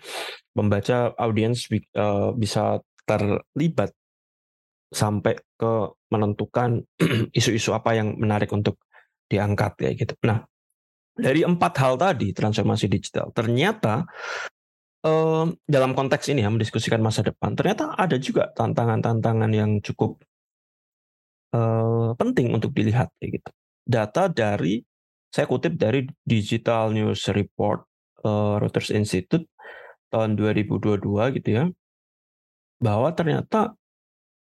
pembaca 0.53 1.13
audiens 1.21 1.69
uh, 1.93 2.33
bisa 2.33 2.81
terlibat 3.05 3.93
sampai 4.89 5.37
ke 5.37 5.73
menentukan 6.09 6.81
isu-isu 7.37 7.75
apa 7.75 7.93
yang 7.93 8.17
menarik 8.17 8.49
untuk 8.49 8.81
diangkat 9.29 9.71
kayak 9.77 9.95
gitu. 9.99 10.13
Nah, 10.25 10.41
dari 11.13 11.43
empat 11.43 11.73
hal 11.77 11.93
tadi 11.99 12.33
transformasi 12.33 12.87
digital, 12.87 13.29
ternyata 13.35 14.07
eh, 15.07 15.45
dalam 15.63 15.91
konteks 15.95 16.27
ini 16.35 16.43
ya 16.43 16.51
mendiskusikan 16.51 16.99
masa 16.99 17.23
depan, 17.23 17.55
ternyata 17.55 17.95
ada 17.95 18.19
juga 18.19 18.51
tantangan-tantangan 18.51 19.51
yang 19.55 19.79
cukup 19.79 20.19
eh, 21.55 22.09
penting 22.19 22.51
untuk 22.51 22.75
dilihat 22.75 23.07
kayak 23.17 23.39
gitu. 23.39 23.51
Data 23.87 24.27
dari 24.27 24.83
saya 25.31 25.47
kutip 25.47 25.79
dari 25.79 26.03
Digital 26.27 26.91
News 26.91 27.23
Report 27.31 27.87
eh, 28.27 28.55
Reuters 28.59 28.91
Institute 28.91 29.47
tahun 30.11 30.35
2022 30.35 31.35
gitu 31.39 31.49
ya, 31.51 31.65
bahwa 32.83 33.09
ternyata 33.15 33.73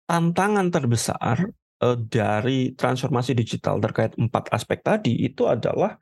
tantangan 0.06 0.68
terbesar 0.68 1.50
uh, 1.82 1.98
dari 1.98 2.74
transformasi 2.76 3.34
digital 3.34 3.82
terkait 3.82 4.14
empat 4.14 4.50
aspek 4.54 4.84
tadi 4.84 5.26
itu 5.26 5.48
adalah 5.48 5.98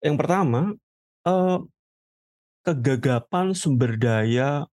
yang 0.00 0.16
pertama 0.16 0.72
uh, 1.28 1.58
kegagapan 2.62 3.54
sumber 3.54 3.98
daya 3.98 4.66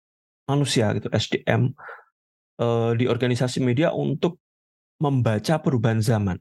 manusia 0.46 0.94
gitu 0.98 1.10
SDM 1.10 1.74
uh, 2.62 2.94
di 2.94 3.06
organisasi 3.06 3.62
media 3.62 3.94
untuk 3.94 4.42
membaca 5.02 5.62
perubahan 5.62 6.02
zaman. 6.02 6.38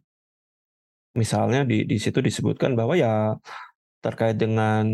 Misalnya 1.17 1.64
di 1.64 1.88
di 1.88 1.97
situ 1.97 2.21
disebutkan 2.21 2.76
bahwa 2.76 2.95
ya 2.95 3.37
terkait 3.99 4.38
dengan 4.38 4.87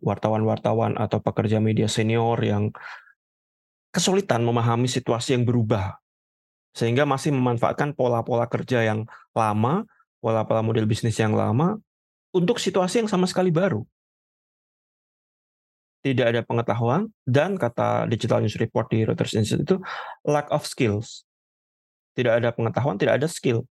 wartawan-wartawan 0.00 0.96
uh, 0.96 1.04
atau 1.04 1.20
pekerja 1.20 1.60
media 1.60 1.84
senior 1.84 2.40
yang 2.40 2.72
kesulitan 3.92 4.40
memahami 4.40 4.88
situasi 4.88 5.36
yang 5.36 5.44
berubah 5.44 6.00
sehingga 6.72 7.04
masih 7.04 7.36
memanfaatkan 7.36 7.92
pola-pola 7.92 8.48
kerja 8.48 8.80
yang 8.80 9.04
lama, 9.36 9.84
pola-pola 10.24 10.64
model 10.64 10.88
bisnis 10.88 11.20
yang 11.20 11.36
lama 11.36 11.76
untuk 12.32 12.56
situasi 12.56 13.04
yang 13.04 13.10
sama 13.12 13.28
sekali 13.28 13.52
baru. 13.52 13.84
Tidak 16.02 16.26
ada 16.34 16.42
pengetahuan 16.42 17.06
dan 17.22 17.54
kata 17.54 18.10
Digital 18.10 18.42
News 18.42 18.58
Report 18.58 18.90
di 18.90 19.06
Reuters 19.06 19.38
Institute 19.38 19.62
itu 19.62 19.76
lack 20.26 20.50
of 20.50 20.66
skills. 20.66 21.22
Tidak 22.18 22.42
ada 22.42 22.50
pengetahuan, 22.50 22.98
tidak 22.98 23.22
ada 23.22 23.30
skill. 23.30 23.62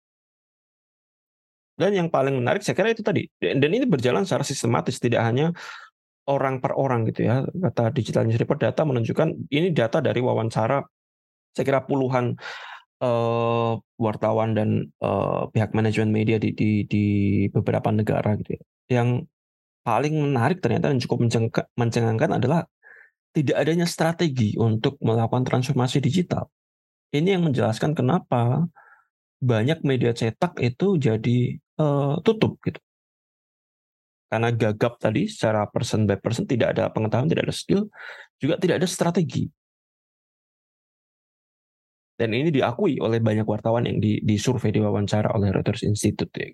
Dan 1.75 1.97
yang 1.97 2.09
paling 2.13 2.39
menarik 2.39 2.63
saya 2.63 2.79
kira 2.79 2.95
itu 2.95 3.03
tadi. 3.03 3.27
Dan 3.41 3.67
ini 3.67 3.83
berjalan 3.89 4.23
secara 4.23 4.47
sistematis, 4.47 5.03
tidak 5.03 5.27
hanya 5.27 5.51
orang 6.31 6.63
per 6.63 6.77
orang 6.79 7.09
gitu 7.11 7.27
ya. 7.27 7.43
Kata 7.43 7.91
Digital 7.91 8.31
News 8.31 8.39
Report 8.39 8.63
data 8.63 8.87
menunjukkan 8.87 9.51
ini 9.51 9.75
data 9.75 9.99
dari 9.99 10.23
wawancara 10.23 10.85
saya 11.51 11.65
kira 11.67 11.83
puluhan 11.83 12.39
uh, 13.03 13.75
wartawan 13.99 14.55
dan 14.55 14.87
uh, 15.03 15.51
pihak 15.51 15.75
manajemen 15.75 16.15
media 16.15 16.39
di, 16.39 16.55
di 16.55 16.87
di 16.87 17.05
beberapa 17.51 17.91
negara 17.91 18.39
gitu 18.39 18.55
ya. 18.55 18.63
Yang 19.01 19.09
paling 19.81 20.13
menarik 20.13 20.61
ternyata 20.61 20.93
dan 20.93 21.01
cukup 21.01 21.27
mencengangkan 21.77 22.31
adalah 22.37 22.69
tidak 23.31 23.57
adanya 23.63 23.87
strategi 23.87 24.59
untuk 24.59 24.99
melakukan 25.01 25.47
transformasi 25.47 26.03
digital. 26.03 26.51
Ini 27.11 27.39
yang 27.39 27.47
menjelaskan 27.51 27.95
kenapa 27.95 28.67
banyak 29.41 29.83
media 29.87 30.13
cetak 30.13 30.59
itu 30.61 31.01
jadi 31.01 31.59
uh, 31.81 32.21
tutup 32.21 32.61
gitu. 32.63 32.79
Karena 34.31 34.55
gagap 34.55 35.03
tadi 35.03 35.27
secara 35.27 35.67
person 35.67 36.07
by 36.07 36.15
person 36.23 36.47
tidak 36.47 36.79
ada 36.79 36.87
pengetahuan, 36.95 37.27
tidak 37.27 37.51
ada 37.51 37.55
skill, 37.55 37.91
juga 38.39 38.63
tidak 38.63 38.79
ada 38.79 38.87
strategi. 38.87 39.51
Dan 42.15 42.37
ini 42.37 42.53
diakui 42.53 43.01
oleh 43.01 43.19
banyak 43.19 43.49
wartawan 43.49 43.89
yang 43.89 43.97
di, 43.97 44.21
disurvei, 44.21 44.71
diwawancara 44.71 45.35
oleh 45.35 45.51
Reuters 45.51 45.83
Institute. 45.83 46.31
Ya. 46.37 46.53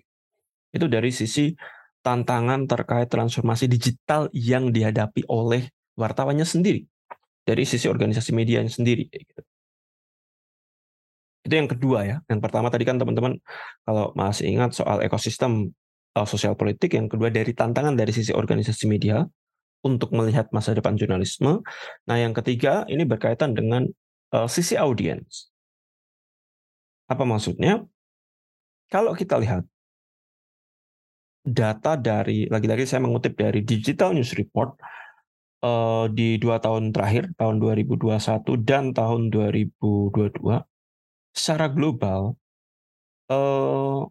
Itu 0.71 0.87
dari 0.87 1.11
sisi 1.11 1.51
tantangan 2.07 2.63
terkait 2.71 3.11
transformasi 3.11 3.67
digital 3.67 4.31
yang 4.31 4.71
dihadapi 4.71 5.27
oleh 5.27 5.67
wartawannya 5.99 6.47
sendiri. 6.47 6.87
Dari 7.43 7.67
sisi 7.67 7.91
organisasi 7.91 8.31
medianya 8.31 8.71
sendiri. 8.71 9.11
Gitu. 9.11 9.43
Itu 11.43 11.53
yang 11.55 11.67
kedua 11.67 11.99
ya. 12.07 12.17
Yang 12.31 12.39
pertama 12.47 12.71
tadi 12.71 12.87
kan 12.87 12.95
teman-teman 12.95 13.35
kalau 13.83 14.15
masih 14.15 14.47
ingat 14.47 14.71
soal 14.71 15.03
ekosistem 15.03 15.75
uh, 16.15 16.23
sosial 16.23 16.55
politik. 16.55 16.95
Yang 16.95 17.19
kedua 17.19 17.27
dari 17.27 17.51
tantangan 17.51 17.99
dari 17.99 18.15
sisi 18.15 18.31
organisasi 18.31 18.87
media 18.87 19.27
untuk 19.83 20.15
melihat 20.15 20.47
masa 20.55 20.71
depan 20.71 20.95
jurnalisme. 20.95 21.59
Nah 22.07 22.15
yang 22.15 22.31
ketiga 22.31 22.87
ini 22.87 23.03
berkaitan 23.03 23.51
dengan 23.51 23.83
uh, 24.31 24.47
sisi 24.47 24.79
audiens. 24.79 25.51
Apa 27.11 27.27
maksudnya? 27.27 27.83
Kalau 28.87 29.11
kita 29.11 29.35
lihat 29.39 29.67
data 31.47 31.95
dari 31.95 32.43
lagi-lagi 32.51 32.83
saya 32.83 32.99
mengutip 33.07 33.39
dari 33.39 33.63
Digital 33.63 34.11
News 34.11 34.35
Report 34.35 34.75
uh, 35.63 36.11
di 36.11 36.35
dua 36.35 36.59
tahun 36.59 36.91
terakhir 36.91 37.31
tahun 37.39 37.63
2021 37.63 38.67
dan 38.67 38.91
tahun 38.91 39.31
2022 39.31 40.43
secara 41.31 41.71
global 41.71 42.35
uh, 43.31 44.03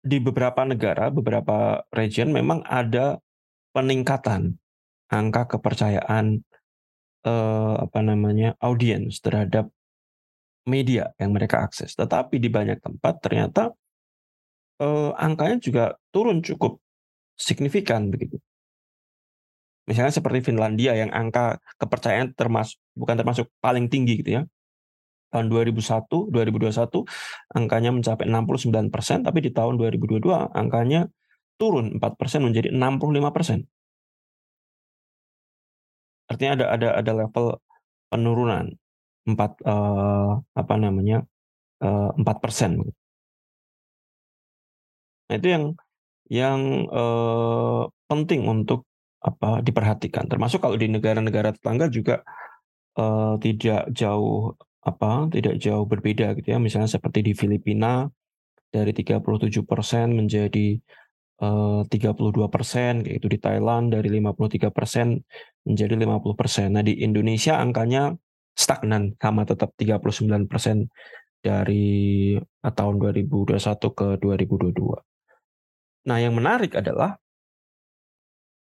di 0.00 0.16
beberapa 0.22 0.62
negara 0.64 1.10
beberapa 1.10 1.84
region 1.92 2.30
memang 2.30 2.62
ada 2.64 3.18
peningkatan 3.74 4.56
angka 5.10 5.58
kepercayaan 5.58 6.40
uh, 7.26 7.74
apa 7.82 8.00
namanya 8.00 8.54
audiens 8.62 9.18
terhadap 9.18 9.68
media 10.68 11.10
yang 11.18 11.34
mereka 11.34 11.66
akses. 11.66 11.98
Tetapi 11.98 12.38
di 12.38 12.46
banyak 12.46 12.78
tempat 12.78 13.18
ternyata 13.18 13.74
eh, 14.80 15.10
angkanya 15.16 15.56
juga 15.60 15.84
turun 16.14 16.40
cukup 16.40 16.80
signifikan 17.36 18.12
begitu. 18.12 18.36
Misalnya 19.88 20.12
seperti 20.14 20.52
Finlandia 20.52 20.94
yang 20.94 21.10
angka 21.10 21.58
kepercayaan 21.80 22.36
termasuk 22.38 22.78
bukan 22.94 23.16
termasuk 23.18 23.46
paling 23.58 23.90
tinggi 23.90 24.20
gitu 24.22 24.30
ya. 24.38 24.42
Tahun 25.30 25.46
2001, 25.46 26.30
2021 26.30 27.06
angkanya 27.54 27.90
mencapai 27.94 28.26
69 28.26 28.90
persen, 28.90 29.22
tapi 29.22 29.38
di 29.46 29.50
tahun 29.54 29.78
2022 29.78 30.26
angkanya 30.54 31.06
turun 31.54 31.98
4 31.98 32.18
persen 32.18 32.40
menjadi 32.46 32.68
65 32.74 33.30
persen. 33.34 33.58
Artinya 36.30 36.52
ada 36.58 36.66
ada 36.74 36.88
ada 37.02 37.12
level 37.26 37.46
penurunan 38.10 38.74
empat 39.26 39.52
uh, 39.66 40.38
apa 40.54 40.74
namanya, 40.78 41.26
uh, 41.82 42.10
persen 42.42 42.78
Nah 45.30 45.34
itu 45.38 45.48
yang 45.54 45.64
yang, 46.30 46.60
uh, 46.90 47.90
penting 48.06 48.46
untuk 48.46 48.86
apa, 49.22 49.62
diperhatikan. 49.62 50.30
Termasuk 50.30 50.62
kalau 50.62 50.78
di 50.78 50.86
negara-negara 50.90 51.54
tetangga 51.54 51.90
juga 51.90 52.22
uh, 52.98 53.34
tidak 53.38 53.90
jauh 53.94 54.54
apa 54.80 55.28
tidak 55.28 55.60
jauh 55.60 55.84
berbeda 55.84 56.32
gitu 56.40 56.56
ya 56.56 56.58
misalnya 56.58 56.88
seperti 56.88 57.20
di 57.20 57.32
Filipina 57.36 58.08
dari 58.72 58.96
37% 58.96 59.60
menjadi 60.08 60.68
uh, 61.42 61.82
32% 61.84 63.04
kayak 63.04 63.16
itu 63.18 63.26
di 63.28 63.38
Thailand 63.42 63.92
dari 63.92 64.08
53% 64.08 65.66
menjadi 65.66 65.94
50%. 65.98 66.70
Nah, 66.70 66.82
di 66.86 67.02
Indonesia 67.02 67.58
angkanya 67.58 68.14
stagnan 68.54 69.18
sama 69.18 69.42
tetap 69.42 69.74
39% 69.74 70.86
dari 71.42 72.36
uh, 72.38 72.72
tahun 72.72 72.94
2021 73.02 73.58
ke 73.90 74.08
2022. 74.22 75.10
Nah, 76.10 76.18
yang 76.18 76.34
menarik 76.34 76.74
adalah 76.74 77.22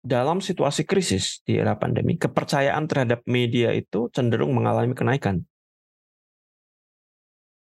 dalam 0.00 0.40
situasi 0.40 0.88
krisis 0.88 1.44
di 1.44 1.60
era 1.60 1.76
pandemi, 1.76 2.16
kepercayaan 2.16 2.88
terhadap 2.88 3.20
media 3.28 3.76
itu 3.76 4.08
cenderung 4.08 4.56
mengalami 4.56 4.96
kenaikan. 4.96 5.44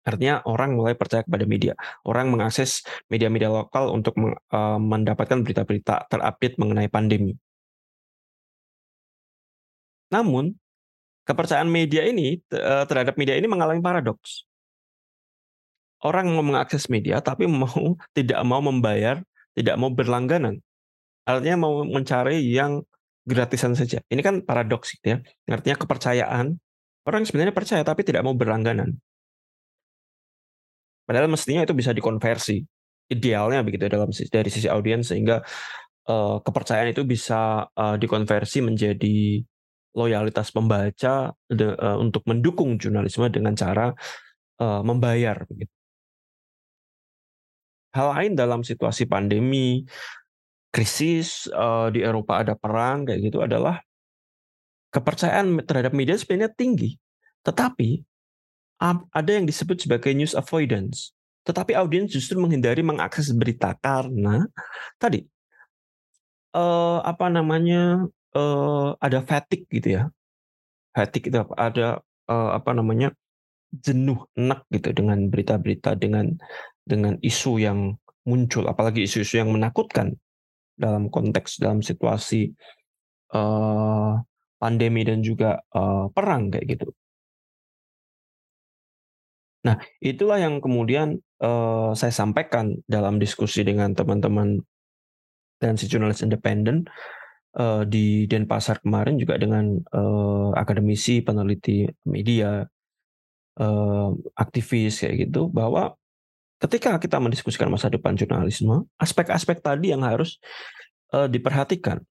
Artinya 0.07 0.39
orang 0.47 0.79
mulai 0.79 0.95
percaya 0.95 1.27
kepada 1.27 1.43
media. 1.43 1.75
Orang 2.07 2.31
mengakses 2.31 2.87
media-media 3.11 3.51
lokal 3.51 3.91
untuk 3.91 4.15
uh, 4.15 4.79
mendapatkan 4.79 5.43
berita-berita 5.43 6.07
terupdate 6.07 6.55
mengenai 6.55 6.87
pandemi. 6.87 7.35
Namun, 10.09 10.55
kepercayaan 11.27 11.67
media 11.67 12.07
ini 12.07 12.39
uh, 12.55 12.87
terhadap 12.87 13.19
media 13.19 13.35
ini 13.35 13.45
mengalami 13.45 13.83
paradoks. 13.83 14.47
Orang 15.99 16.31
mau 16.31 16.45
mengakses 16.47 16.87
media 16.87 17.19
tapi 17.19 17.43
mau 17.45 17.67
tidak 18.17 18.39
mau 18.47 18.63
membayar, 18.63 19.19
tidak 19.59 19.75
mau 19.75 19.91
berlangganan. 19.91 20.63
Artinya 21.27 21.67
mau 21.67 21.83
mencari 21.83 22.39
yang 22.47 22.79
gratisan 23.27 23.75
saja. 23.75 23.99
Ini 24.07 24.23
kan 24.23 24.41
paradoks 24.47 24.95
gitu 24.95 25.13
ya. 25.13 25.17
Artinya 25.51 25.75
kepercayaan 25.75 26.55
orang 27.03 27.21
sebenarnya 27.27 27.51
percaya 27.51 27.83
tapi 27.83 28.07
tidak 28.07 28.23
mau 28.23 28.33
berlangganan. 28.33 28.95
Padahal 31.03 31.27
mestinya 31.27 31.67
itu 31.67 31.75
bisa 31.75 31.91
dikonversi. 31.91 32.63
Idealnya 33.09 33.65
begitu 33.65 33.89
dalam 33.89 34.13
dari 34.13 34.49
sisi 34.53 34.69
audiens 34.69 35.09
sehingga 35.09 35.41
uh, 36.05 36.37
kepercayaan 36.45 36.93
itu 36.93 37.01
bisa 37.03 37.65
uh, 37.65 37.97
dikonversi 37.97 38.61
menjadi 38.61 39.41
loyalitas 39.97 40.53
pembaca 40.53 41.33
de, 41.49 41.73
uh, 41.73 41.97
untuk 41.97 42.21
mendukung 42.29 42.77
jurnalisme 42.77 43.25
dengan 43.33 43.57
cara 43.57 43.89
uh, 44.61 44.81
membayar 44.85 45.41
begitu. 45.49 45.78
Hal 47.89 48.07
lain 48.13 48.33
dalam 48.37 48.61
situasi 48.61 49.09
pandemi, 49.09 49.83
krisis 50.69 51.49
uh, 51.49 51.89
di 51.89 52.05
Eropa 52.05 52.41
ada 52.41 52.53
perang 52.53 53.09
kayak 53.09 53.19
gitu 53.25 53.41
adalah 53.41 53.81
kepercayaan 54.93 55.61
terhadap 55.65 55.93
media 55.93 56.17
sebenarnya 56.17 56.53
tinggi, 56.53 56.97
tetapi 57.45 58.01
ada 59.11 59.31
yang 59.35 59.43
disebut 59.43 59.85
sebagai 59.85 60.15
news 60.15 60.33
avoidance. 60.33 61.11
Tetapi 61.43 61.75
audiens 61.75 62.09
justru 62.09 62.37
menghindari 62.37 62.85
mengakses 62.85 63.33
berita 63.33 63.73
karena 63.81 64.45
tadi 65.01 65.25
uh, 66.53 67.01
apa 67.03 67.27
namanya 67.27 68.05
uh, 68.37 68.93
ada 69.01 69.19
fatigue 69.25 69.65
gitu 69.69 69.99
ya. 69.99 70.03
Fatigue 70.93 71.33
itu? 71.33 71.39
Ada 71.57 72.01
uh, 72.29 72.49
apa 72.53 72.71
namanya 72.73 73.13
jenuh 73.69 74.25
enak 74.33 74.65
gitu 74.73 74.89
dengan 74.93 75.29
berita-berita 75.29 75.93
dengan 75.97 76.33
dengan 76.83 77.17
isu 77.21 77.61
yang 77.61 77.95
muncul, 78.25 78.65
apalagi 78.65 79.05
isu-isu 79.05 79.41
yang 79.41 79.53
menakutkan 79.53 80.17
dalam 80.73 81.11
konteks 81.11 81.61
dalam 81.61 81.83
situasi 81.85 82.49
uh, 83.35 84.17
pandemi 84.59 85.05
dan 85.05 85.23
juga 85.23 85.61
uh, 85.73 86.11
perang 86.11 86.51
kayak 86.51 86.65
gitu. 86.77 86.89
Nah, 89.59 89.75
itulah 89.99 90.39
yang 90.39 90.63
kemudian, 90.63 91.19
uh, 91.43 91.91
saya 91.91 92.15
sampaikan 92.15 92.79
dalam 92.87 93.19
diskusi 93.19 93.67
dengan 93.67 93.91
teman-teman 93.91 94.63
dan 95.59 95.75
si 95.75 95.91
jurnalis 95.91 96.23
independen, 96.23 96.87
uh, 97.59 97.83
di 97.83 98.23
Denpasar 98.23 98.79
kemarin 98.79 99.19
juga 99.19 99.35
dengan, 99.35 99.75
uh, 99.91 100.55
akademisi, 100.55 101.19
peneliti 101.19 101.83
media, 102.07 102.63
uh, 103.59 104.15
aktivis 104.39 105.03
kayak 105.03 105.29
gitu, 105.29 105.51
bahwa 105.51 105.93
ketika 106.63 106.97
kita 106.99 107.19
mendiskusikan 107.19 107.67
masa 107.67 107.91
depan 107.91 108.15
jurnalisme, 108.15 108.87
aspek-aspek 108.99 109.61
tadi 109.61 109.91
yang 109.91 110.03
harus, 110.03 110.39
uh, 111.13 111.27
diperhatikan. 111.27 112.01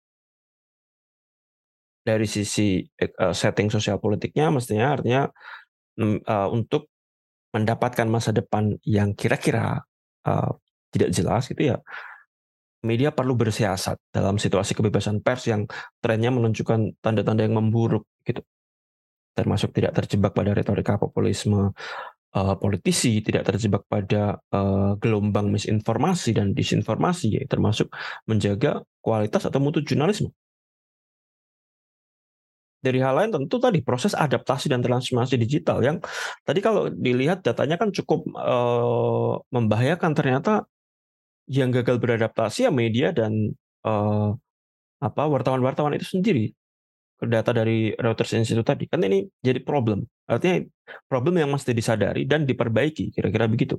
Dari 2.05 2.25
sisi, 2.25 2.81
uh, 3.01 3.37
setting 3.37 3.69
sosial 3.69 4.01
politiknya 4.01 4.49
mestinya 4.49 4.97
artinya, 4.97 5.29
uh, 6.01 6.49
untuk 6.49 6.89
mendapatkan 7.53 8.09
masa 8.09 8.33
depan 8.33 8.77
yang 8.85 9.17
kira-kira 9.17 9.81
uh, 10.29 10.53
tidak 10.93 11.11
jelas 11.13 11.49
gitu 11.49 11.75
ya, 11.75 11.77
media 12.85 13.11
perlu 13.11 13.35
bersiasat 13.35 13.99
dalam 14.15 14.39
situasi 14.39 14.73
kebebasan 14.73 15.21
pers 15.21 15.51
yang 15.51 15.67
trennya 15.99 16.31
menunjukkan 16.31 16.97
tanda-tanda 17.03 17.45
yang 17.45 17.59
memburuk 17.59 18.07
gitu. 18.25 18.41
Termasuk 19.38 19.70
tidak 19.70 19.94
terjebak 19.94 20.35
pada 20.35 20.51
retorika 20.51 20.98
populisme 20.98 21.70
uh, 22.35 22.55
politisi, 22.59 23.22
tidak 23.22 23.46
terjebak 23.46 23.87
pada 23.87 24.42
uh, 24.51 24.98
gelombang 24.98 25.55
misinformasi 25.55 26.35
dan 26.35 26.53
disinformasi, 26.59 27.38
ya, 27.38 27.42
termasuk 27.46 27.87
menjaga 28.27 28.83
kualitas 28.98 29.46
atau 29.46 29.62
mutu 29.62 29.79
jurnalisme. 29.87 30.35
Dari 32.79 33.03
hal 33.03 33.14
lain 33.18 33.31
tentu 33.35 33.59
tadi 33.59 33.83
proses 33.83 34.14
adaptasi 34.14 34.70
dan 34.70 34.79
transformasi 34.79 35.35
digital 35.35 35.83
yang 35.83 35.98
tadi 36.46 36.62
kalau 36.62 36.87
dilihat 36.87 37.42
datanya 37.42 37.74
kan 37.74 37.90
cukup 37.90 38.22
uh, 38.38 39.38
membahayakan. 39.51 40.14
Ternyata 40.14 40.62
yang 41.51 41.74
gagal 41.74 41.98
beradaptasi 41.98 42.66
ya 42.66 42.70
media 42.70 43.11
dan 43.11 43.51
uh, 43.83 44.31
apa 44.98 45.22
wartawan-wartawan 45.27 45.94
itu 45.98 46.07
sendiri 46.07 46.55
data 47.26 47.50
dari 47.50 47.90
Reuters 47.98 48.31
Institute 48.38 48.62
tadi 48.62 48.87
kan 48.87 49.02
ini 49.02 49.26
jadi 49.42 49.59
problem. 49.64 50.07
Artinya 50.31 50.62
problem 51.11 51.42
yang 51.42 51.50
mesti 51.50 51.74
disadari 51.74 52.22
dan 52.28 52.46
diperbaiki 52.46 53.11
kira-kira 53.11 53.50
begitu. 53.50 53.74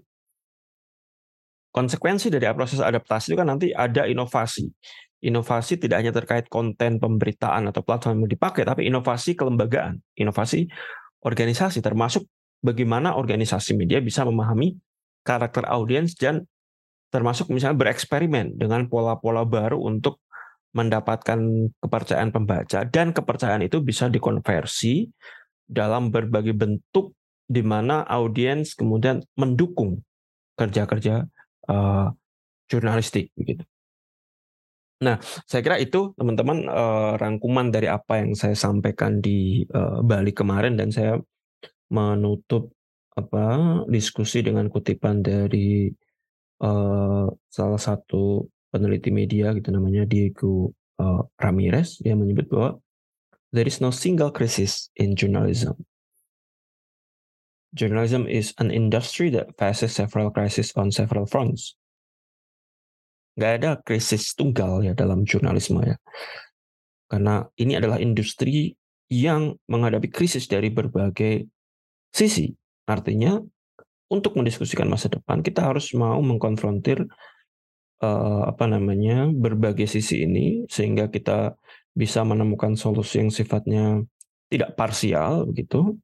Konsekuensi 1.70 2.34
dari 2.34 2.50
proses 2.52 2.82
adaptasi 2.82 3.32
itu 3.32 3.38
kan 3.38 3.48
nanti 3.48 3.72
ada 3.72 4.10
inovasi. 4.10 4.68
Inovasi 5.20 5.80
tidak 5.80 6.02
hanya 6.04 6.12
terkait 6.16 6.50
konten 6.50 6.98
pemberitaan 6.98 7.70
atau 7.70 7.84
platform 7.84 8.26
yang 8.26 8.32
dipakai, 8.32 8.64
tapi 8.64 8.88
inovasi 8.88 9.36
kelembagaan, 9.36 10.00
inovasi 10.16 10.66
organisasi, 11.22 11.84
termasuk 11.84 12.26
bagaimana 12.64 13.16
organisasi 13.16 13.76
media 13.76 14.00
bisa 14.00 14.24
memahami 14.24 14.80
karakter 15.24 15.68
audiens 15.68 16.16
dan 16.16 16.48
termasuk 17.12 17.52
misalnya 17.52 17.78
bereksperimen 17.78 18.56
dengan 18.56 18.88
pola-pola 18.88 19.44
baru 19.44 19.78
untuk 19.82 20.24
mendapatkan 20.74 21.40
kepercayaan 21.82 22.30
pembaca 22.30 22.86
dan 22.86 23.10
kepercayaan 23.10 23.66
itu 23.66 23.82
bisa 23.82 24.06
dikonversi 24.06 25.10
dalam 25.66 26.14
berbagai 26.14 26.54
bentuk 26.54 27.18
di 27.50 27.66
mana 27.66 28.06
audiens 28.06 28.78
kemudian 28.78 29.26
mendukung 29.34 30.06
kerja-kerja 30.54 31.26
uh, 31.70 32.14
jurnalistik 32.70 33.34
gitu. 33.42 33.66
Nah, 35.00 35.16
saya 35.48 35.64
kira 35.64 35.80
itu 35.80 36.12
teman-teman 36.20 36.68
uh, 36.68 37.16
rangkuman 37.16 37.72
dari 37.72 37.88
apa 37.88 38.20
yang 38.20 38.36
saya 38.36 38.54
sampaikan 38.54 39.24
di 39.24 39.64
uh, 39.72 40.04
Bali 40.04 40.36
kemarin 40.36 40.76
dan 40.76 40.92
saya 40.92 41.16
menutup 41.90 42.70
apa 43.16 43.82
diskusi 43.88 44.44
dengan 44.44 44.68
kutipan 44.68 45.24
dari 45.24 45.88
uh, 46.62 47.28
salah 47.48 47.82
satu 47.82 48.44
peneliti 48.70 49.10
media 49.10 49.54
gitu 49.58 49.70
namanya 49.74 50.06
Diego 50.06 50.74
uh, 51.02 51.22
Ramirez 51.38 52.02
dia 52.02 52.14
menyebut 52.14 52.50
bahwa 52.50 52.70
there 53.54 53.66
is 53.66 53.82
no 53.82 53.90
single 53.90 54.30
crisis 54.30 54.94
in 54.98 55.18
journalism. 55.18 55.74
Journalism 57.70 58.26
is 58.26 58.58
an 58.58 58.74
industry 58.74 59.30
that 59.30 59.54
faces 59.62 59.94
several 59.94 60.34
crises 60.34 60.74
on 60.74 60.90
several 60.90 61.30
fronts 61.30 61.78
nggak 63.40 63.54
ada 63.64 63.72
krisis 63.80 64.36
tunggal 64.36 64.84
ya 64.84 64.92
dalam 64.92 65.24
jurnalisme 65.24 65.80
ya. 65.80 65.96
Karena 67.08 67.48
ini 67.56 67.80
adalah 67.80 67.96
industri 68.04 68.76
yang 69.08 69.56
menghadapi 69.72 70.12
krisis 70.12 70.44
dari 70.52 70.68
berbagai 70.68 71.48
sisi. 72.12 72.52
Artinya 72.84 73.40
untuk 74.12 74.36
mendiskusikan 74.36 74.92
masa 74.92 75.08
depan 75.08 75.40
kita 75.40 75.72
harus 75.72 75.96
mau 75.96 76.20
mengkonfrontir 76.20 77.08
uh, 78.02 78.44
apa 78.52 78.66
namanya 78.66 79.32
berbagai 79.32 79.88
sisi 79.88 80.26
ini 80.28 80.66
sehingga 80.68 81.08
kita 81.08 81.56
bisa 81.94 82.24
menemukan 82.24 82.76
solusi 82.76 83.22
yang 83.22 83.32
sifatnya 83.32 84.04
tidak 84.50 84.76
parsial 84.76 85.46
begitu, 85.46 85.96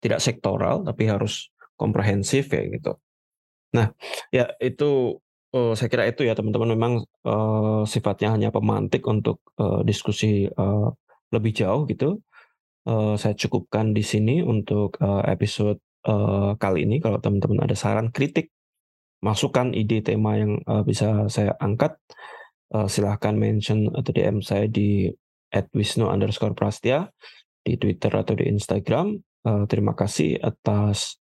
tidak 0.00 0.20
sektoral 0.22 0.86
tapi 0.86 1.10
harus 1.10 1.50
komprehensif 1.76 2.48
ya 2.52 2.62
gitu. 2.70 2.92
Nah, 3.74 3.92
ya 4.30 4.52
itu 4.60 5.18
Uh, 5.52 5.76
saya 5.76 5.92
kira 5.92 6.08
itu 6.08 6.24
ya 6.24 6.32
teman-teman 6.32 6.72
memang, 6.72 6.92
uh, 7.28 7.84
sifatnya 7.84 8.32
hanya 8.32 8.48
pemantik 8.48 9.04
untuk, 9.04 9.44
uh, 9.60 9.84
diskusi, 9.84 10.48
uh, 10.48 10.88
lebih 11.28 11.52
jauh 11.52 11.84
gitu. 11.84 12.24
uh, 12.88 13.14
saya 13.20 13.36
cukupkan 13.36 13.92
di 13.92 14.00
sini 14.00 14.40
untuk, 14.40 14.96
uh, 15.04 15.20
episode, 15.28 15.76
uh, 16.08 16.56
kali 16.56 16.88
ini. 16.88 17.04
Kalau 17.04 17.20
teman-teman 17.20 17.68
ada 17.68 17.76
saran, 17.76 18.08
kritik, 18.08 18.48
masukan, 19.22 19.70
ide, 19.72 20.02
tema 20.02 20.36
yang, 20.36 20.58
uh, 20.66 20.82
bisa 20.82 21.30
saya 21.30 21.54
angkat, 21.62 21.94
uh, 22.74 22.90
silahkan 22.90 23.38
mention 23.38 23.88
atau 23.94 24.10
DM 24.10 24.42
saya 24.42 24.66
di 24.66 25.08
@wisnu_prastia 25.72 27.08
di 27.62 27.78
Twitter 27.78 28.10
atau 28.10 28.34
di 28.34 28.50
Instagram. 28.50 29.16
Uh, 29.46 29.64
terima 29.70 29.94
kasih 29.94 30.42
atas, 30.42 31.22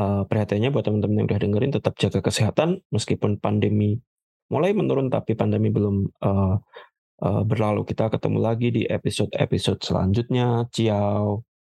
uh, 0.00 0.24
perhatiannya 0.24 0.72
buat 0.72 0.88
teman-teman 0.88 1.24
yang 1.24 1.28
udah 1.28 1.40
dengerin, 1.40 1.72
tetap 1.76 1.94
jaga 2.00 2.24
kesehatan 2.24 2.80
meskipun 2.88 3.36
pandemi 3.36 4.00
mulai 4.48 4.72
menurun, 4.72 5.12
tapi 5.12 5.36
pandemi 5.36 5.68
belum, 5.68 6.08
uh, 6.22 6.56
uh, 7.20 7.42
berlalu. 7.44 7.84
Kita 7.84 8.08
ketemu 8.08 8.38
lagi 8.40 8.68
di 8.72 8.82
episode-episode 8.86 9.80
selanjutnya. 9.82 10.64
Ciao. 10.72 11.55